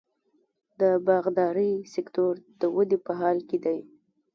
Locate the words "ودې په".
2.75-3.11